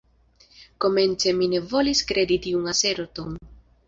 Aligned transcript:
Komence 0.85 1.33
mi 1.41 1.49
ne 1.51 1.59
volis 1.73 2.01
kredi 2.13 2.39
tiun 2.47 2.65
aserton. 2.73 3.37